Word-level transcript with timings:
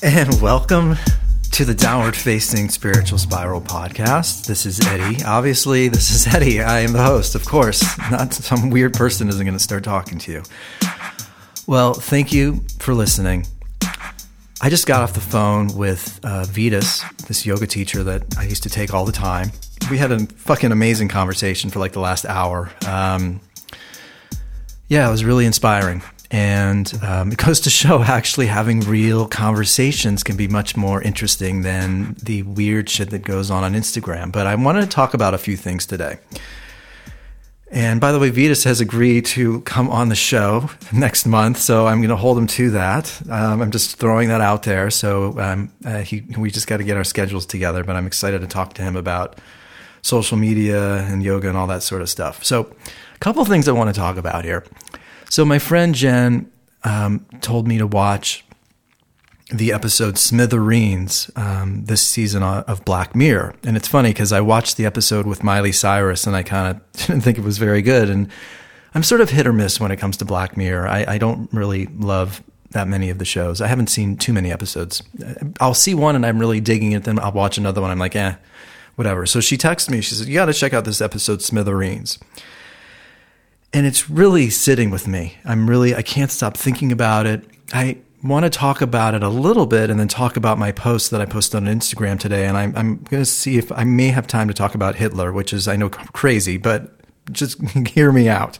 And 0.00 0.40
welcome 0.40 0.96
to 1.50 1.64
the 1.64 1.74
Downward 1.74 2.14
Facing 2.14 2.68
Spiritual 2.68 3.18
Spiral 3.18 3.60
podcast. 3.60 4.46
This 4.46 4.64
is 4.64 4.78
Eddie. 4.86 5.24
Obviously, 5.24 5.88
this 5.88 6.12
is 6.12 6.26
Eddie. 6.34 6.62
I 6.62 6.80
am 6.80 6.92
the 6.92 7.02
host, 7.02 7.34
of 7.34 7.44
course. 7.44 7.82
Not 8.08 8.32
some 8.32 8.70
weird 8.70 8.94
person 8.94 9.28
isn't 9.28 9.44
going 9.44 9.56
to 9.56 9.62
start 9.62 9.82
talking 9.82 10.18
to 10.20 10.32
you. 10.32 10.42
Well, 11.66 11.94
thank 11.94 12.32
you 12.32 12.64
for 12.78 12.94
listening. 12.94 13.46
I 14.60 14.70
just 14.70 14.86
got 14.86 15.02
off 15.02 15.14
the 15.14 15.20
phone 15.20 15.76
with 15.76 16.20
uh, 16.22 16.46
this 16.46 17.44
yoga 17.44 17.66
teacher 17.66 18.04
that 18.04 18.38
I 18.38 18.44
used 18.44 18.62
to 18.62 18.70
take 18.70 18.94
all 18.94 19.04
the 19.04 19.10
time. 19.10 19.50
We 19.90 19.98
had 19.98 20.12
a 20.12 20.20
fucking 20.26 20.70
amazing 20.70 21.08
conversation 21.08 21.70
for 21.70 21.80
like 21.80 21.92
the 21.92 22.00
last 22.00 22.24
hour. 22.24 22.70
Um, 22.86 23.40
yeah, 24.86 25.08
it 25.08 25.10
was 25.10 25.24
really 25.24 25.44
inspiring. 25.44 26.02
And 26.30 26.92
um, 27.02 27.32
it 27.32 27.38
goes 27.38 27.60
to 27.60 27.70
show 27.70 28.02
actually 28.02 28.46
having 28.46 28.80
real 28.80 29.26
conversations 29.26 30.22
can 30.22 30.36
be 30.36 30.48
much 30.48 30.76
more 30.76 31.00
interesting 31.02 31.62
than 31.62 32.16
the 32.22 32.42
weird 32.42 32.90
shit 32.90 33.10
that 33.10 33.20
goes 33.20 33.50
on 33.50 33.64
on 33.64 33.74
Instagram. 33.74 34.32
But 34.32 34.46
I 34.46 34.54
wanted 34.54 34.82
to 34.82 34.88
talk 34.88 35.14
about 35.14 35.34
a 35.34 35.38
few 35.38 35.56
things 35.56 35.86
today. 35.86 36.18
And 37.70 38.00
by 38.00 38.12
the 38.12 38.18
way, 38.18 38.30
Vitas 38.30 38.64
has 38.64 38.80
agreed 38.80 39.26
to 39.26 39.60
come 39.62 39.90
on 39.90 40.08
the 40.08 40.14
show 40.14 40.70
next 40.92 41.26
month, 41.26 41.58
so 41.58 41.86
I'm 41.86 41.98
going 41.98 42.08
to 42.08 42.16
hold 42.16 42.38
him 42.38 42.46
to 42.46 42.70
that. 42.70 43.20
Um, 43.28 43.60
I'm 43.60 43.70
just 43.70 43.96
throwing 43.96 44.28
that 44.28 44.40
out 44.40 44.62
there. 44.62 44.88
So 44.90 45.38
um, 45.38 45.70
uh, 45.84 45.98
he, 45.98 46.24
we 46.38 46.50
just 46.50 46.66
got 46.66 46.78
to 46.78 46.84
get 46.84 46.96
our 46.96 47.04
schedules 47.04 47.44
together, 47.44 47.84
but 47.84 47.94
I'm 47.94 48.06
excited 48.06 48.40
to 48.40 48.46
talk 48.46 48.72
to 48.74 48.82
him 48.82 48.96
about 48.96 49.38
social 50.00 50.38
media 50.38 50.98
and 51.04 51.22
yoga 51.22 51.48
and 51.48 51.58
all 51.58 51.66
that 51.66 51.82
sort 51.82 52.00
of 52.00 52.08
stuff. 52.08 52.44
So, 52.44 52.74
a 53.14 53.18
couple 53.18 53.44
things 53.44 53.68
I 53.68 53.72
want 53.72 53.92
to 53.92 53.98
talk 53.98 54.16
about 54.16 54.44
here. 54.44 54.64
So 55.30 55.44
my 55.44 55.58
friend 55.58 55.94
Jen 55.94 56.50
um, 56.84 57.26
told 57.40 57.68
me 57.68 57.78
to 57.78 57.86
watch 57.86 58.44
the 59.50 59.72
episode 59.72 60.18
Smithereens 60.18 61.30
um, 61.36 61.84
this 61.84 62.02
season 62.02 62.42
of 62.42 62.84
Black 62.84 63.14
Mirror, 63.14 63.54
and 63.64 63.76
it's 63.76 63.88
funny 63.88 64.10
because 64.10 64.32
I 64.32 64.40
watched 64.40 64.76
the 64.76 64.86
episode 64.86 65.26
with 65.26 65.42
Miley 65.42 65.72
Cyrus 65.72 66.26
and 66.26 66.36
I 66.36 66.42
kind 66.42 66.76
of 66.76 66.92
didn't 67.06 67.22
think 67.22 67.38
it 67.38 67.44
was 67.44 67.58
very 67.58 67.82
good, 67.82 68.10
and 68.10 68.28
I'm 68.94 69.02
sort 69.02 69.20
of 69.20 69.30
hit 69.30 69.46
or 69.46 69.52
miss 69.52 69.80
when 69.80 69.90
it 69.90 69.96
comes 69.96 70.16
to 70.18 70.24
Black 70.24 70.56
Mirror. 70.56 70.88
I, 70.88 71.04
I 71.08 71.18
don't 71.18 71.52
really 71.52 71.86
love 71.86 72.42
that 72.70 72.88
many 72.88 73.08
of 73.08 73.18
the 73.18 73.24
shows. 73.24 73.60
I 73.60 73.66
haven't 73.66 73.86
seen 73.88 74.16
too 74.16 74.32
many 74.32 74.52
episodes. 74.52 75.02
I'll 75.60 75.74
see 75.74 75.94
one 75.94 76.14
and 76.16 76.26
I'm 76.26 76.38
really 76.38 76.60
digging 76.60 76.92
it, 76.92 77.04
then 77.04 77.18
I'll 77.18 77.32
watch 77.32 77.56
another 77.56 77.80
one. 77.80 77.90
I'm 77.90 77.98
like, 77.98 78.16
eh, 78.16 78.34
whatever. 78.96 79.24
So 79.24 79.40
she 79.40 79.56
texted 79.56 79.90
me. 79.90 80.00
She 80.02 80.14
said, 80.14 80.26
"You 80.26 80.34
got 80.34 80.46
to 80.46 80.52
check 80.52 80.74
out 80.74 80.84
this 80.84 81.00
episode, 81.00 81.40
Smithereens." 81.40 82.18
And 83.72 83.86
it's 83.86 84.08
really 84.08 84.50
sitting 84.50 84.90
with 84.90 85.06
me. 85.06 85.36
I'm 85.44 85.68
really, 85.68 85.94
I 85.94 86.02
can't 86.02 86.30
stop 86.30 86.56
thinking 86.56 86.92
about 86.92 87.26
it. 87.26 87.44
I 87.72 87.98
want 88.22 88.44
to 88.44 88.50
talk 88.50 88.80
about 88.80 89.14
it 89.14 89.22
a 89.22 89.28
little 89.28 89.66
bit 89.66 89.90
and 89.90 90.00
then 90.00 90.08
talk 90.08 90.36
about 90.36 90.58
my 90.58 90.72
post 90.72 91.10
that 91.10 91.20
I 91.20 91.26
posted 91.26 91.56
on 91.56 91.66
Instagram 91.66 92.18
today. 92.18 92.46
And 92.46 92.56
I'm, 92.56 92.74
I'm 92.76 92.96
going 93.04 93.22
to 93.22 93.26
see 93.26 93.58
if 93.58 93.70
I 93.72 93.84
may 93.84 94.08
have 94.08 94.26
time 94.26 94.48
to 94.48 94.54
talk 94.54 94.74
about 94.74 94.96
Hitler, 94.96 95.32
which 95.32 95.52
is, 95.52 95.68
I 95.68 95.76
know, 95.76 95.90
crazy, 95.90 96.56
but 96.56 96.92
just 97.30 97.60
hear 97.88 98.10
me 98.10 98.28
out. 98.28 98.58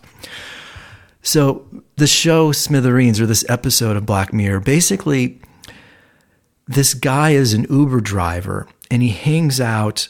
So, 1.23 1.67
the 1.97 2.07
show 2.07 2.53
Smithereens, 2.53 3.21
or 3.21 3.27
this 3.27 3.45
episode 3.49 3.97
of 3.97 4.07
Black 4.07 4.33
Mirror, 4.33 4.61
basically, 4.61 5.41
this 6.67 6.95
guy 6.95 7.31
is 7.31 7.55
an 7.55 7.67
Uber 7.69 8.01
driver 8.01 8.69
and 8.91 9.03
he 9.03 9.09
hangs 9.09 9.61
out 9.61 10.09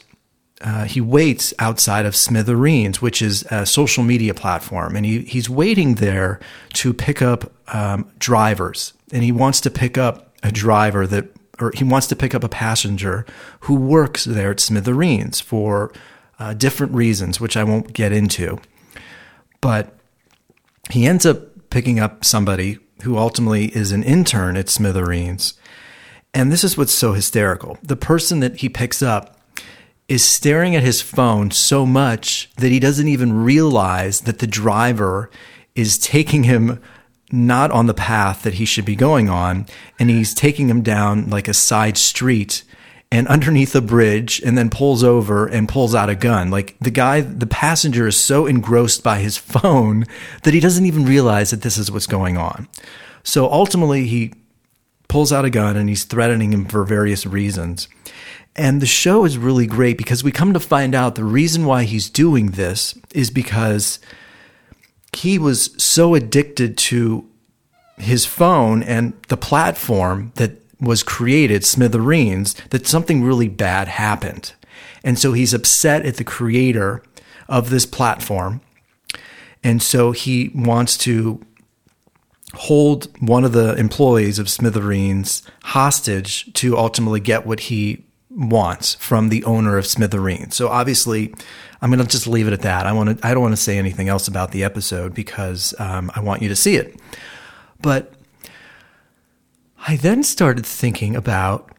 uh, 0.61 0.83
he 0.83 0.99
waits 0.99 1.53
outside 1.57 2.05
of 2.05 2.15
Smithereens, 2.15 3.01
which 3.01 3.21
is 3.21 3.43
a 3.49 3.65
social 3.65 4.03
media 4.03 4.33
platform, 4.33 4.95
and 4.95 5.05
he, 5.05 5.21
he's 5.21 5.49
waiting 5.49 5.95
there 5.95 6.39
to 6.73 6.93
pick 6.93 7.21
up 7.21 7.51
um, 7.73 8.11
drivers, 8.19 8.93
and 9.11 9.23
he 9.23 9.31
wants 9.31 9.61
to 9.61 9.69
pick 9.69 9.97
up 9.97 10.33
a 10.43 10.51
driver 10.51 11.07
that, 11.07 11.25
or 11.59 11.71
he 11.75 11.83
wants 11.83 12.07
to 12.07 12.15
pick 12.15 12.35
up 12.35 12.43
a 12.43 12.49
passenger 12.49 13.25
who 13.61 13.75
works 13.75 14.25
there 14.25 14.51
at 14.51 14.59
Smithereens 14.59 15.39
for 15.39 15.93
uh, 16.39 16.53
different 16.53 16.93
reasons, 16.93 17.39
which 17.39 17.55
I 17.55 17.63
won't 17.63 17.93
get 17.93 18.11
into, 18.11 18.59
but 19.61 19.95
he 20.89 21.05
ends 21.05 21.25
up 21.25 21.69
picking 21.69 21.99
up 21.99 22.25
somebody 22.25 22.79
who 23.03 23.17
ultimately 23.17 23.67
is 23.67 23.93
an 23.93 24.03
intern 24.03 24.57
at 24.57 24.67
Smithereens. 24.67 25.53
And 26.33 26.51
this 26.51 26.63
is 26.63 26.77
what's 26.77 26.91
so 26.91 27.13
hysterical. 27.13 27.77
The 27.81 27.95
person 27.95 28.41
that 28.41 28.57
he 28.57 28.69
picks 28.69 29.01
up 29.01 29.38
is 30.09 30.25
staring 30.25 30.75
at 30.75 30.83
his 30.83 31.01
phone 31.01 31.51
so 31.51 31.85
much 31.85 32.49
that 32.57 32.71
he 32.71 32.79
doesn't 32.79 33.07
even 33.07 33.43
realize 33.43 34.21
that 34.21 34.39
the 34.39 34.47
driver 34.47 35.29
is 35.75 35.99
taking 35.99 36.43
him 36.43 36.81
not 37.31 37.69
on 37.69 37.85
the 37.85 37.93
path 37.93 38.41
that 38.41 38.55
he 38.55 38.65
should 38.65 38.85
be 38.85 38.95
going 38.95 39.29
on 39.29 39.67
and 39.99 40.09
he's 40.09 40.33
taking 40.33 40.67
him 40.67 40.81
down 40.81 41.29
like 41.29 41.47
a 41.47 41.53
side 41.53 41.95
street 41.95 42.63
and 43.11 43.27
underneath 43.27 43.75
a 43.75 43.81
bridge 43.81 44.41
and 44.43 44.57
then 44.57 44.69
pulls 44.69 45.03
over 45.03 45.45
and 45.45 45.69
pulls 45.69 45.93
out 45.93 46.09
a 46.09 46.15
gun. 46.15 46.49
Like 46.49 46.75
the 46.79 46.91
guy 46.91 47.21
the 47.21 47.47
passenger 47.47 48.07
is 48.07 48.19
so 48.19 48.47
engrossed 48.47 49.03
by 49.03 49.19
his 49.19 49.37
phone 49.37 50.05
that 50.41 50.55
he 50.55 50.59
doesn't 50.59 50.85
even 50.85 51.05
realize 51.05 51.51
that 51.51 51.61
this 51.61 51.77
is 51.77 51.91
what's 51.91 52.07
going 52.07 52.35
on. 52.35 52.67
So 53.21 53.51
ultimately 53.51 54.07
he 54.07 54.33
pulls 55.07 55.31
out 55.31 55.45
a 55.45 55.49
gun 55.51 55.77
and 55.77 55.87
he's 55.87 56.03
threatening 56.03 56.51
him 56.51 56.65
for 56.65 56.83
various 56.83 57.27
reasons 57.27 57.87
and 58.55 58.81
the 58.81 58.85
show 58.85 59.25
is 59.25 59.37
really 59.37 59.67
great 59.67 59.97
because 59.97 60.23
we 60.23 60.31
come 60.31 60.53
to 60.53 60.59
find 60.59 60.93
out 60.93 61.15
the 61.15 61.23
reason 61.23 61.65
why 61.65 61.83
he's 61.83 62.09
doing 62.09 62.51
this 62.51 62.97
is 63.13 63.29
because 63.29 63.99
he 65.15 65.39
was 65.39 65.71
so 65.81 66.15
addicted 66.15 66.77
to 66.77 67.29
his 67.97 68.25
phone 68.25 68.83
and 68.83 69.13
the 69.27 69.37
platform 69.37 70.31
that 70.35 70.51
was 70.79 71.03
created, 71.03 71.65
Smithereens, 71.65 72.53
that 72.69 72.87
something 72.87 73.23
really 73.23 73.49
bad 73.49 73.87
happened. 73.87 74.53
And 75.03 75.19
so 75.19 75.33
he's 75.33 75.53
upset 75.53 76.05
at 76.05 76.15
the 76.15 76.23
creator 76.23 77.03
of 77.47 77.69
this 77.69 77.85
platform. 77.85 78.61
And 79.63 79.81
so 79.81 80.11
he 80.11 80.51
wants 80.55 80.97
to 80.99 81.45
hold 82.53 83.07
one 83.21 83.43
of 83.43 83.51
the 83.51 83.75
employees 83.75 84.39
of 84.39 84.49
Smithereens 84.49 85.43
hostage 85.63 86.51
to 86.53 86.77
ultimately 86.77 87.19
get 87.19 87.45
what 87.45 87.61
he 87.61 88.05
wants 88.29 88.93
from 88.95 89.29
the 89.29 89.43
owner 89.43 89.77
of 89.77 89.85
Smithereen. 89.85 90.53
So 90.53 90.69
obviously, 90.69 91.33
I'm 91.81 91.89
going 91.89 92.03
to 92.03 92.09
just 92.09 92.27
leave 92.27 92.47
it 92.47 92.53
at 92.53 92.61
that. 92.61 92.85
I 92.85 92.91
want 92.91 93.19
to. 93.19 93.27
I 93.27 93.33
don't 93.33 93.41
want 93.41 93.53
to 93.53 93.61
say 93.61 93.77
anything 93.77 94.09
else 94.09 94.27
about 94.27 94.51
the 94.51 94.63
episode 94.63 95.13
because 95.13 95.73
um, 95.79 96.11
I 96.15 96.19
want 96.19 96.41
you 96.41 96.49
to 96.49 96.55
see 96.55 96.75
it. 96.75 96.99
But 97.81 98.13
I 99.87 99.95
then 99.95 100.23
started 100.23 100.65
thinking 100.65 101.15
about 101.15 101.71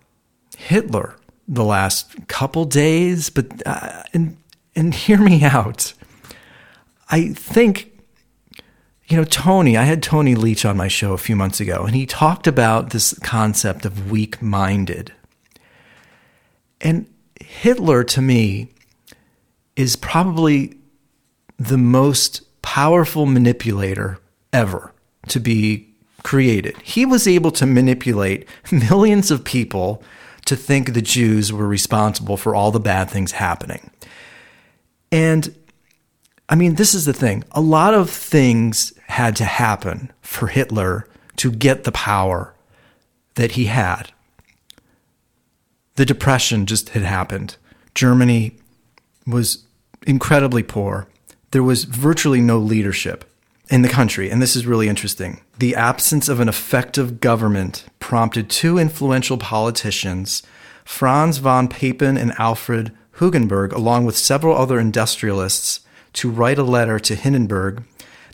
Hitler 0.56 1.16
the 1.46 1.64
last 1.64 2.26
couple 2.28 2.64
days. 2.64 3.30
But 3.30 3.62
uh, 3.66 4.02
and 4.12 4.36
and 4.74 4.94
hear 4.94 5.18
me 5.18 5.44
out. 5.44 5.92
I 7.10 7.28
think. 7.28 7.88
You 9.06 9.16
know, 9.16 9.24
Tony, 9.24 9.76
I 9.76 9.82
had 9.82 10.04
Tony 10.04 10.36
Leach 10.36 10.64
on 10.64 10.76
my 10.76 10.86
show 10.86 11.14
a 11.14 11.18
few 11.18 11.34
months 11.34 11.58
ago, 11.58 11.82
and 11.84 11.96
he 11.96 12.06
talked 12.06 12.46
about 12.46 12.90
this 12.90 13.12
concept 13.24 13.84
of 13.84 14.08
weak 14.08 14.40
minded 14.40 15.12
and 16.80 17.06
Hitler, 17.40 18.04
to 18.04 18.22
me, 18.22 18.68
is 19.76 19.96
probably 19.96 20.76
the 21.58 21.78
most 21.78 22.42
powerful 22.62 23.26
manipulator 23.26 24.18
ever 24.52 24.92
to 25.28 25.40
be 25.40 25.88
created. 26.22 26.76
He 26.82 27.06
was 27.06 27.26
able 27.26 27.50
to 27.52 27.66
manipulate 27.66 28.48
millions 28.72 29.30
of 29.30 29.44
people 29.44 30.02
to 30.46 30.56
think 30.56 30.92
the 30.92 31.02
Jews 31.02 31.52
were 31.52 31.68
responsible 31.68 32.36
for 32.36 32.54
all 32.54 32.70
the 32.70 32.80
bad 32.80 33.10
things 33.10 33.32
happening. 33.32 33.90
And 35.12 35.54
I 36.48 36.54
mean, 36.54 36.74
this 36.74 36.94
is 36.94 37.04
the 37.04 37.12
thing 37.12 37.44
a 37.52 37.60
lot 37.60 37.94
of 37.94 38.10
things 38.10 38.92
had 39.06 39.36
to 39.36 39.44
happen 39.44 40.12
for 40.20 40.48
Hitler 40.48 41.06
to 41.36 41.50
get 41.50 41.84
the 41.84 41.92
power 41.92 42.54
that 43.34 43.52
he 43.52 43.66
had 43.66 44.12
the 46.00 46.06
Depression 46.06 46.64
just 46.64 46.88
had 46.88 47.02
happened. 47.02 47.58
Germany 47.94 48.56
was 49.26 49.66
incredibly 50.06 50.62
poor. 50.62 51.06
There 51.50 51.62
was 51.62 51.84
virtually 51.84 52.40
no 52.40 52.56
leadership 52.56 53.30
in 53.68 53.82
the 53.82 53.88
country. 53.90 54.30
And 54.30 54.40
this 54.40 54.56
is 54.56 54.64
really 54.64 54.88
interesting. 54.88 55.42
The 55.58 55.76
absence 55.76 56.26
of 56.30 56.40
an 56.40 56.48
effective 56.48 57.20
government 57.20 57.84
prompted 57.98 58.48
two 58.48 58.78
influential 58.78 59.36
politicians, 59.36 60.42
Franz 60.86 61.36
von 61.36 61.68
Papen 61.68 62.16
and 62.16 62.32
Alfred 62.38 62.96
Hugenberg, 63.18 63.70
along 63.74 64.06
with 64.06 64.16
several 64.16 64.56
other 64.56 64.80
industrialists, 64.80 65.80
to 66.14 66.30
write 66.30 66.58
a 66.58 66.62
letter 66.62 66.98
to 66.98 67.14
Hindenburg. 67.14 67.84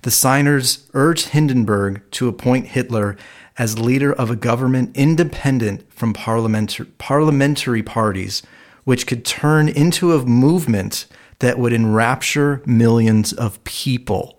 The 0.02 0.12
signers 0.12 0.88
urged 0.94 1.30
Hindenburg 1.30 2.08
to 2.12 2.28
appoint 2.28 2.68
Hitler 2.68 3.16
as 3.58 3.78
leader 3.78 4.12
of 4.12 4.30
a 4.30 4.36
government 4.36 4.96
independent 4.96 5.90
from 5.92 6.12
parliamentary, 6.12 6.86
parliamentary 6.98 7.82
parties, 7.82 8.42
which 8.84 9.06
could 9.06 9.24
turn 9.24 9.68
into 9.68 10.12
a 10.12 10.24
movement 10.24 11.06
that 11.38 11.58
would 11.58 11.72
enrapture 11.72 12.62
millions 12.66 13.32
of 13.32 13.62
people. 13.64 14.38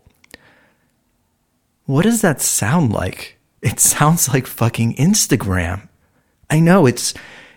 What 1.85 2.03
does 2.03 2.21
that 2.21 2.41
sound 2.41 2.91
like? 2.91 3.37
It 3.61 3.79
sounds 3.79 4.29
like 4.29 4.45
fucking 4.45 4.95
Instagram. 4.95 5.87
I 6.49 6.59
know 6.59 6.85
it's 6.85 7.13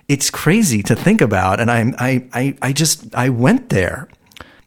it's 0.09 0.31
crazy 0.31 0.83
to 0.85 0.97
think 0.97 1.21
about, 1.21 1.61
and 1.61 1.71
I 1.71 1.93
I 1.99 2.25
I, 2.33 2.57
I 2.63 2.73
just 2.73 3.15
I 3.15 3.29
went 3.29 3.69
there, 3.69 4.09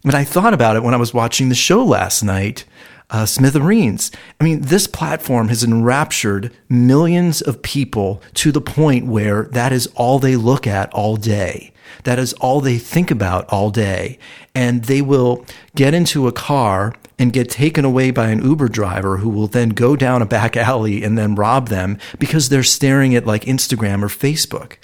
but 0.04 0.16
I 0.16 0.24
thought 0.24 0.54
about 0.54 0.75
it 0.75 0.84
when 0.84 0.94
I 0.94 0.98
was 0.98 1.13
watching 1.13 1.50
the 1.50 1.56
show 1.56 1.84
last 1.84 2.24
night. 2.24 2.66
Uh, 3.13 3.27
Smithereens. 3.27 4.12
I 4.42 4.44
mean, 4.44 4.62
this 4.62 4.88
platform 4.88 5.50
has 5.50 5.63
enraptured 5.63 6.51
millions 6.68 7.42
of 7.42 7.62
people 7.62 8.24
to 8.33 8.51
the 8.51 8.60
point 8.60 9.06
where 9.06 9.44
that 9.51 9.71
is 9.71 9.86
all 9.95 10.18
they 10.18 10.36
look 10.36 10.65
at 10.65 10.92
all 10.94 11.15
day. 11.15 11.71
That 12.06 12.18
is 12.18 12.33
all 12.33 12.60
they 12.60 12.80
think 12.80 13.12
about 13.12 13.48
all 13.50 13.69
day. 13.69 14.18
And 14.56 14.86
they 14.86 15.04
will 15.04 15.45
get 15.75 15.94
into 15.94 16.27
a 16.27 16.31
car 16.31 16.95
and 17.19 17.31
get 17.31 17.51
taken 17.51 17.86
away 17.86 18.10
by 18.10 18.30
an 18.30 18.44
Uber 18.44 18.68
driver 18.68 19.18
who 19.18 19.30
will 19.30 19.48
then 19.48 19.69
go 19.69 19.95
down 19.95 20.24
a 20.24 20.25
back 20.25 20.57
alley 20.57 21.04
and 21.04 21.16
then 21.16 21.36
rob 21.36 21.69
them 21.69 22.00
because 22.18 22.50
they're 22.50 22.63
staring 22.63 23.13
at 23.13 23.27
like 23.27 23.45
Instagram 23.45 24.01
or 24.01 24.07
Facebook. 24.07 24.77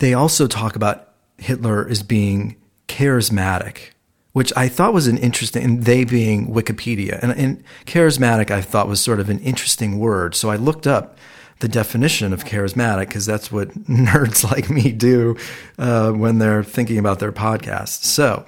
They 0.00 0.12
also 0.12 0.46
talk 0.46 0.76
about 0.76 1.14
Hitler 1.38 1.88
as 1.88 2.02
being 2.02 2.56
charismatic 2.88 3.92
which 4.34 4.52
I 4.56 4.66
thought 4.66 4.92
was 4.92 5.06
an 5.06 5.16
interesting, 5.16 5.62
and 5.62 5.84
they 5.84 6.02
being 6.02 6.48
Wikipedia. 6.48 7.20
And, 7.22 7.32
and, 7.32 7.64
charismatic, 7.86 8.50
I 8.50 8.60
thought 8.60 8.88
was 8.88 9.00
sort 9.00 9.20
of 9.20 9.30
an 9.30 9.38
interesting 9.38 10.00
word. 10.00 10.34
So 10.34 10.50
I 10.50 10.56
looked 10.56 10.88
up 10.88 11.16
the 11.60 11.68
definition 11.68 12.32
of 12.32 12.44
charismatic 12.44 13.06
because 13.06 13.26
that's 13.26 13.52
what 13.52 13.68
nerds 13.88 14.42
like 14.50 14.68
me 14.68 14.90
do 14.90 15.36
uh, 15.78 16.10
when 16.10 16.38
they're 16.38 16.64
thinking 16.64 16.98
about 16.98 17.20
their 17.20 17.30
podcast. 17.30 18.02
So, 18.02 18.44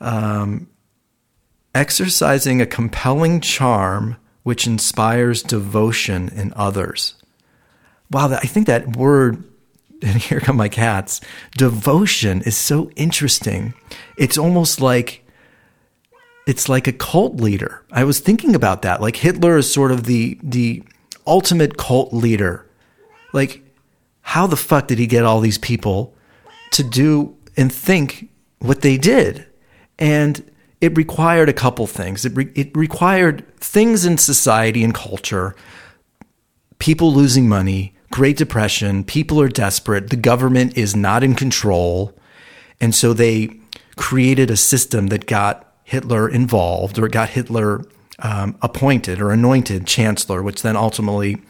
um, 0.00 0.68
exercising 1.76 2.60
a 2.60 2.66
compelling 2.66 3.40
charm 3.40 4.16
which 4.42 4.66
inspires 4.66 5.44
devotion 5.44 6.28
in 6.30 6.52
others. 6.56 7.14
Wow, 8.10 8.32
I 8.32 8.46
think 8.46 8.66
that 8.66 8.96
word 8.96 9.44
and 10.02 10.16
here 10.16 10.40
come 10.40 10.56
my 10.56 10.68
cats. 10.68 11.20
Devotion 11.56 12.42
is 12.42 12.56
so 12.56 12.90
interesting. 12.96 13.74
It's 14.16 14.38
almost 14.38 14.80
like 14.80 15.24
it's 16.46 16.68
like 16.68 16.86
a 16.86 16.92
cult 16.92 17.36
leader. 17.36 17.84
I 17.92 18.04
was 18.04 18.18
thinking 18.18 18.54
about 18.54 18.82
that. 18.82 19.00
Like 19.00 19.16
Hitler 19.16 19.56
is 19.56 19.72
sort 19.72 19.92
of 19.92 20.04
the 20.04 20.38
the 20.42 20.82
ultimate 21.26 21.76
cult 21.76 22.12
leader. 22.12 22.66
Like 23.32 23.62
how 24.22 24.46
the 24.46 24.56
fuck 24.56 24.88
did 24.88 24.98
he 24.98 25.06
get 25.06 25.24
all 25.24 25.40
these 25.40 25.58
people 25.58 26.14
to 26.72 26.82
do 26.82 27.36
and 27.56 27.72
think 27.72 28.28
what 28.60 28.80
they 28.80 28.96
did? 28.96 29.46
And 29.98 30.50
it 30.80 30.96
required 30.96 31.48
a 31.48 31.52
couple 31.52 31.86
things. 31.86 32.24
It, 32.24 32.34
re- 32.34 32.52
it 32.54 32.74
required 32.76 33.44
things 33.58 34.04
in 34.04 34.16
society 34.18 34.82
and 34.82 34.94
culture, 34.94 35.54
people 36.78 37.12
losing 37.12 37.48
money, 37.48 37.94
Great 38.10 38.36
Depression, 38.36 39.04
people 39.04 39.40
are 39.40 39.48
desperate, 39.48 40.10
the 40.10 40.16
government 40.16 40.76
is 40.76 40.96
not 40.96 41.22
in 41.22 41.34
control. 41.34 42.16
And 42.80 42.94
so 42.94 43.12
they 43.12 43.60
created 43.96 44.50
a 44.50 44.56
system 44.56 45.08
that 45.08 45.26
got 45.26 45.74
Hitler 45.84 46.28
involved 46.28 46.98
or 46.98 47.08
got 47.08 47.30
Hitler 47.30 47.84
um, 48.20 48.56
appointed 48.62 49.20
or 49.20 49.30
anointed 49.30 49.86
chancellor, 49.86 50.42
which 50.42 50.62
then 50.62 50.76
ultimately 50.76 51.40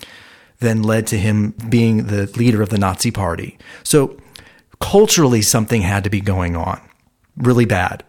then 0.58 0.82
led 0.82 1.06
to 1.08 1.18
him 1.18 1.54
being 1.68 2.06
the 2.08 2.26
leader 2.36 2.60
of 2.62 2.68
the 2.68 2.78
Nazi 2.78 3.10
party. 3.10 3.58
So 3.82 4.18
culturally, 4.80 5.42
something 5.42 5.82
had 5.82 6.04
to 6.04 6.10
be 6.10 6.20
going 6.20 6.56
on 6.56 6.80
really 7.36 7.64
bad. 7.64 8.04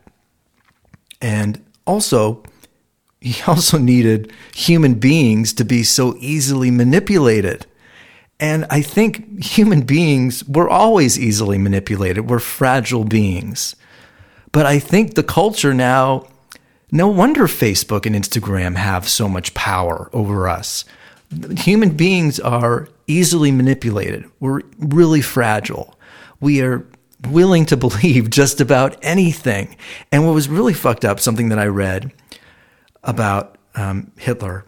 And 1.22 1.64
also, 1.86 2.44
he 3.20 3.42
also 3.48 3.78
needed 3.78 4.32
human 4.54 4.96
beings 4.96 5.54
to 5.54 5.64
be 5.64 5.84
so 5.84 6.16
easily 6.20 6.72
manipulated. 6.72 7.66
And 8.42 8.66
I 8.72 8.82
think 8.82 9.44
human 9.44 9.82
beings, 9.82 10.44
we're 10.48 10.68
always 10.68 11.20
easily 11.20 11.60
manipulated. 11.60 12.28
We're 12.28 12.40
fragile 12.40 13.04
beings. 13.04 13.76
But 14.52 14.66
I 14.66 14.80
think 14.80 15.14
the 15.14 15.24
culture 15.24 15.76
now, 15.76 16.28
no 16.92 17.08
wonder 17.08 17.48
Facebook 17.48 18.08
and 18.08 18.16
Instagram 18.16 18.76
have 18.76 19.08
so 19.08 19.30
much 19.30 19.54
power 19.54 20.10
over 20.12 20.50
us. 20.50 20.86
Human 21.60 21.92
beings 21.92 22.40
are 22.40 22.90
easily 23.06 23.52
manipulated. 23.52 24.26
We're 24.40 24.62
really 24.80 25.22
fragile. 25.22 25.98
We 26.40 26.62
are 26.62 26.84
willing 27.30 27.68
to 27.68 27.78
believe 27.86 28.32
just 28.32 28.60
about 28.60 28.98
anything. 29.04 29.78
And 30.12 30.26
what 30.26 30.34
was 30.34 30.50
really 30.50 30.74
fucked 30.74 31.06
up, 31.06 31.20
something 31.20 31.50
that 31.50 31.60
I 31.60 31.68
read 31.68 32.12
about 33.04 33.60
um, 33.76 34.12
Hitler, 34.18 34.66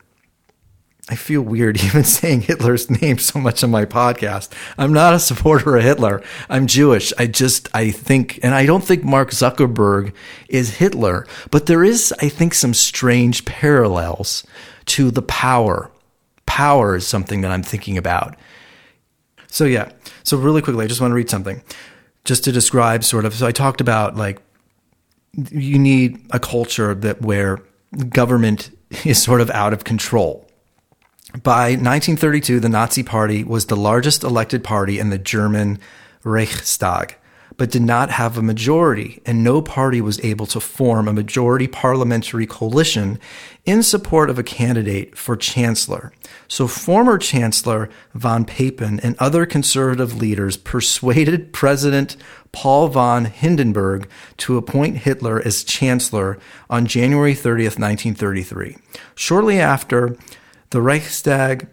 I 1.10 1.16
feel 1.16 1.42
weird 1.42 1.84
even 1.84 2.04
saying 2.04 2.42
Hitler's 2.42 2.90
name 2.90 3.18
so 3.18 3.40
much 3.40 3.64
on 3.64 3.72
my 3.72 3.86
podcast. 3.86 4.52
I'm 4.78 4.94
not 4.94 5.14
a 5.14 5.20
supporter 5.20 5.76
of 5.76 5.84
Hitler. 5.84 6.24
I'm 6.50 6.68
Jewish. 6.68 7.12
I 7.18 7.28
just, 7.28 7.68
I 7.74 7.92
think, 7.92 8.40
and 8.42 8.56
I 8.56 8.66
don't 8.66 8.84
think 8.84 9.04
Mark 9.04 9.32
Zuckerberg 9.32 10.14
is 10.48 10.78
Hitler, 10.78 11.28
but 11.52 11.66
there 11.66 11.84
is, 11.84 12.14
I 12.20 12.30
think, 12.30 12.54
some 12.54 12.74
strange 12.74 13.46
parallels 13.46 14.46
to 14.86 15.12
the 15.12 15.22
power. 15.22 15.92
Power 16.46 16.96
is 16.96 17.08
something 17.08 17.42
that 17.42 17.52
I'm 17.52 17.64
thinking 17.64 17.98
about. 17.98 18.36
So, 19.48 19.66
yeah. 19.66 19.92
So, 20.24 20.38
really 20.38 20.62
quickly, 20.62 20.86
I 20.86 20.88
just 20.88 21.02
want 21.02 21.12
to 21.12 21.16
read 21.16 21.30
something 21.30 21.62
just 22.26 22.44
to 22.46 22.52
describe 22.52 23.04
sort 23.04 23.26
of. 23.26 23.34
So, 23.34 23.46
I 23.46 23.52
talked 23.52 23.82
about 23.82 24.16
like 24.16 24.42
you 25.52 25.78
need 25.78 26.26
a 26.32 26.40
culture 26.40 26.96
that 26.96 27.22
where 27.22 27.60
government 28.10 28.72
is 29.06 29.22
sort 29.22 29.42
of 29.42 29.50
out 29.52 29.74
of 29.74 29.84
control 29.84 30.48
by 31.42 31.72
1932, 31.72 32.60
the 32.60 32.70
Nazi 32.70 33.02
Party 33.02 33.44
was 33.44 33.66
the 33.66 33.76
largest 33.76 34.24
elected 34.24 34.64
party 34.64 35.00
in 35.00 35.10
the 35.10 35.18
German 35.18 35.80
Reichstag, 36.24 37.16
but 37.58 37.72
did 37.72 37.82
not 37.82 38.12
have 38.12 38.38
a 38.38 38.44
majority, 38.44 39.20
and 39.26 39.44
no 39.44 39.60
party 39.60 40.00
was 40.00 40.24
able 40.24 40.46
to 40.46 40.60
form 40.60 41.08
a 41.08 41.14
majority 41.14 41.68
parliamentary 41.68 42.46
coalition 42.46 43.20
in 43.66 43.82
support 43.82 44.30
of 44.30 44.38
a 44.38 44.44
candidate 44.44 45.18
for 45.18 45.36
chancellor. 45.36 46.14
So, 46.48 46.68
former 46.68 47.18
Chancellor 47.18 47.90
von 48.14 48.46
Papen 48.46 49.00
and 49.00 49.16
other 49.18 49.48
conservative 49.48 50.16
leaders 50.16 50.56
persuaded 50.56 51.52
President 51.54 52.16
Paul 52.52 52.90
von 52.90 53.26
Hindenburg 53.26 54.08
to 54.38 54.58
appoint 54.58 55.00
Hitler 55.00 55.42
as 55.44 55.64
chancellor 55.64 56.38
on 56.70 56.86
January 56.86 57.34
30th, 57.34 57.80
1933. 57.80 58.78
Shortly 59.16 59.60
after, 59.60 60.16
the 60.74 60.82
Reichstag 60.82 61.68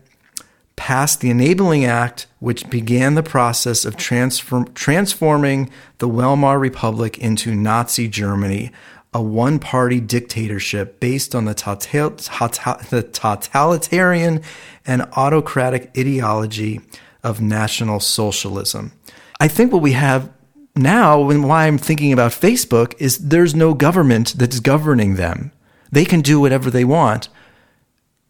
passed 0.76 1.20
the 1.20 1.30
Enabling 1.30 1.86
Act, 1.86 2.26
which 2.38 2.68
began 2.68 3.14
the 3.14 3.22
process 3.22 3.86
of 3.86 3.96
transform, 3.96 4.70
transforming 4.74 5.70
the 5.98 6.06
Weimar 6.06 6.58
Republic 6.58 7.16
into 7.16 7.54
Nazi 7.54 8.08
Germany, 8.08 8.70
a 9.14 9.22
one 9.22 9.58
party 9.58 10.00
dictatorship 10.00 11.00
based 11.00 11.34
on 11.34 11.46
the, 11.46 11.54
total, 11.54 12.10
the 12.10 13.08
totalitarian 13.10 14.42
and 14.84 15.08
autocratic 15.16 15.90
ideology 15.96 16.82
of 17.24 17.40
National 17.40 18.00
Socialism. 18.00 18.92
I 19.40 19.48
think 19.48 19.72
what 19.72 19.80
we 19.80 19.92
have 19.92 20.30
now, 20.76 21.30
and 21.30 21.48
why 21.48 21.66
I'm 21.66 21.78
thinking 21.78 22.12
about 22.12 22.32
Facebook, 22.32 22.92
is 22.98 23.16
there's 23.16 23.54
no 23.54 23.72
government 23.72 24.34
that's 24.36 24.60
governing 24.60 25.14
them. 25.14 25.52
They 25.90 26.04
can 26.04 26.20
do 26.20 26.38
whatever 26.38 26.70
they 26.70 26.84
want 26.84 27.30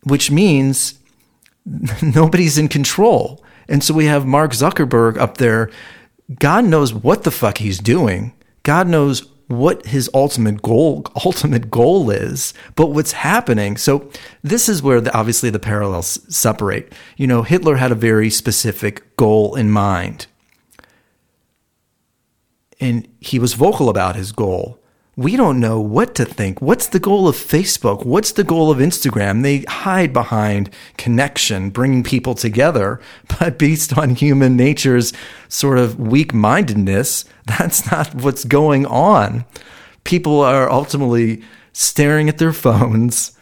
which 0.05 0.31
means 0.31 0.99
nobody's 2.03 2.59
in 2.59 2.69
control. 2.69 3.43
And 3.69 3.85
so 3.85 3.95
we 3.95 4.07
have 4.07 4.27
Mark 4.27 4.53
Zuckerberg 4.53 5.17
up 5.17 5.39
there. 5.39 5.71
God 6.39 6.65
knows 6.65 6.93
what 6.93 7.25
the 7.25 7.31
fuck 7.31 7.59
he's 7.59 7.79
doing. 7.79 8.33
God 8.63 8.89
knows 8.89 9.27
what 9.51 9.85
his 9.87 10.09
ultimate 10.15 10.63
goal 10.63 11.05
ultimate 11.25 11.73
goal 11.73 12.09
is 12.09 12.55
but 12.77 12.87
what's 12.87 13.11
happening 13.11 13.77
so 13.77 14.09
this 14.45 14.69
is 14.69 14.81
where 14.81 15.01
the, 15.01 15.13
obviously 15.13 15.51
the 15.51 15.59
parallels 15.59 16.21
separate 16.33 16.93
you 17.17 17.27
know 17.27 17.43
hitler 17.43 17.75
had 17.75 17.91
a 17.91 17.97
very 17.97 18.31
specific 18.31 19.17
goal 19.17 19.57
in 19.57 19.69
mind 19.69 20.29
and 22.79 23.09
he 23.19 23.41
was 23.41 23.55
vocal 23.55 23.89
about 23.89 24.15
his 24.15 24.31
goal 24.31 24.79
we 25.21 25.37
don't 25.37 25.61
know 25.61 25.79
what 25.79 26.15
to 26.15 26.25
think. 26.25 26.63
What's 26.63 26.87
the 26.87 26.99
goal 26.99 27.29
of 27.29 27.37
Facebook? 27.37 28.07
What's 28.07 28.33
the 28.33 28.43
goal 28.43 28.71
of 28.71 28.79
Instagram? 28.79 29.43
They 29.43 29.67
hide 29.69 30.15
behind 30.15 30.71
connection, 30.97 31.69
bringing 31.69 32.03
people 32.03 32.35
together, 32.35 33.03
but 33.39 33.59
based 33.59 33.99
on 33.99 34.15
human 34.15 34.57
nature's 34.57 35.13
sort 35.47 35.77
of 35.77 36.01
weak 36.01 36.33
mindedness, 36.33 37.27
that's 37.47 37.91
not 37.91 38.15
what's 38.15 38.47
going 38.47 38.87
on. 38.87 39.45
People 40.05 40.41
are 40.41 40.71
ultimately 40.71 41.43
staring 41.75 42.31
at 42.31 42.39
their 42.39 42.53
phones. 42.67 43.37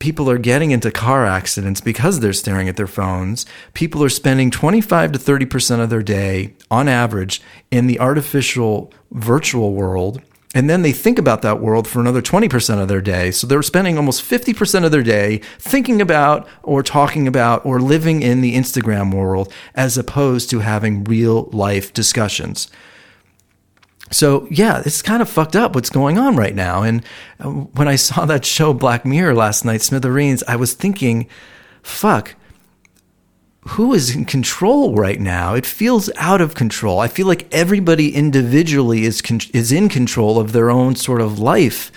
People 0.00 0.28
are 0.28 0.38
getting 0.38 0.72
into 0.72 0.90
car 0.90 1.24
accidents 1.24 1.80
because 1.80 2.18
they're 2.18 2.32
staring 2.32 2.68
at 2.68 2.74
their 2.74 2.88
phones. 2.88 3.46
People 3.74 4.02
are 4.02 4.08
spending 4.08 4.50
25 4.50 5.12
to 5.12 5.18
30% 5.20 5.80
of 5.80 5.88
their 5.88 6.02
day 6.02 6.54
on 6.68 6.88
average 6.88 7.40
in 7.70 7.86
the 7.86 8.00
artificial 8.00 8.92
virtual 9.12 9.72
world 9.72 10.20
And 10.54 10.70
then 10.70 10.82
they 10.82 10.92
think 10.92 11.18
about 11.18 11.42
that 11.42 11.60
world 11.60 11.86
for 11.86 12.00
another 12.00 12.22
20% 12.22 12.80
of 12.80 12.88
their 12.88 13.00
day. 13.00 13.30
So 13.30 13.46
they're 13.46 13.62
spending 13.62 13.96
almost 13.98 14.22
50% 14.22 14.84
of 14.84 14.90
their 14.90 15.02
day 15.02 15.38
thinking 15.58 16.00
about 16.00 16.48
or 16.62 16.82
talking 16.82 17.26
about 17.28 17.66
or 17.66 17.80
living 17.80 18.22
in 18.22 18.40
the 18.40 18.54
Instagram 18.54 19.12
world 19.12 19.52
as 19.74 19.98
opposed 19.98 20.48
to 20.50 20.60
having 20.60 21.04
real 21.04 21.44
life 21.52 21.92
discussions. 21.92 22.70
So 24.10 24.46
yeah, 24.50 24.82
it's 24.84 25.02
kind 25.02 25.20
of 25.20 25.28
fucked 25.28 25.56
up 25.56 25.74
what's 25.74 25.90
going 25.90 26.16
on 26.16 26.36
right 26.36 26.54
now. 26.54 26.82
And 26.82 27.04
uh, 27.40 27.50
when 27.50 27.88
I 27.88 27.96
saw 27.96 28.24
that 28.26 28.44
show 28.44 28.72
Black 28.72 29.04
Mirror 29.04 29.34
last 29.34 29.64
night, 29.64 29.82
Smithereens, 29.82 30.42
I 30.46 30.56
was 30.56 30.74
thinking, 30.74 31.26
fuck, 31.82 32.34
who 33.68 33.94
is 33.94 34.14
in 34.14 34.24
control 34.24 34.94
right 34.94 35.20
now? 35.20 35.54
It 35.54 35.66
feels 35.66 36.10
out 36.16 36.40
of 36.40 36.54
control. 36.54 37.00
I 37.00 37.08
feel 37.08 37.26
like 37.26 37.52
everybody 37.52 38.14
individually 38.14 39.04
is 39.04 39.20
con- 39.20 39.40
is 39.52 39.72
in 39.72 39.88
control 39.88 40.38
of 40.38 40.52
their 40.52 40.70
own 40.70 40.94
sort 40.94 41.20
of 41.20 41.38
life, 41.38 41.90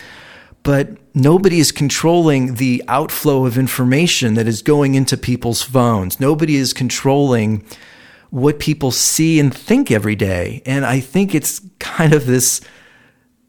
but 0.63 0.89
nobody 1.13 1.59
is 1.59 1.71
controlling 1.71 2.55
the 2.55 2.83
outflow 2.87 3.45
of 3.45 3.57
information 3.57 4.33
that 4.33 4.47
is 4.47 4.61
going 4.61 4.95
into 4.95 5.15
people's 5.15 5.61
phones. 5.61 6.19
Nobody 6.19 6.55
is 6.55 6.73
controlling 6.73 7.63
what 8.31 8.59
people 8.59 8.91
see 8.91 9.39
and 9.39 9.53
think 9.53 9.91
every 9.91 10.15
day. 10.15 10.61
And 10.65 10.85
I 10.85 10.99
think 10.99 11.33
it's 11.33 11.61
kind 11.79 12.13
of 12.13 12.25
this 12.25 12.61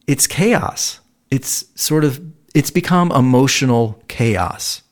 it's 0.06 0.26
chaos. 0.26 1.00
It's 1.30 1.64
sort 1.74 2.04
of 2.04 2.20
it's 2.54 2.70
become 2.70 3.12
emotional 3.12 4.02
chaos. 4.08 4.82